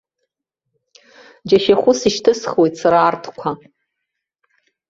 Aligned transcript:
Џьашьахәыс 1.47 1.99
ишьҭыхсуеит 2.07 2.73
сара 2.81 2.99
арҭқәа. 3.01 3.49